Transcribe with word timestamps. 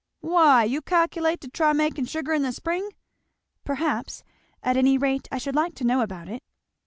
"Why, 0.21 0.63
you 0.63 0.81
calculate 0.81 1.41
to 1.41 1.47
try 1.47 1.73
makin' 1.73 2.05
sugar 2.05 2.33
in 2.33 2.41
the 2.41 2.51
spring?" 2.51 2.89
"Perhaps 3.63 4.23
at 4.63 4.75
any 4.75 4.97
rate 4.97 5.27
I 5.31 5.37
should 5.37 5.53
like 5.53 5.75
to 5.75 5.83
know 5.85 6.01
about 6.01 6.27
it." 6.27 6.41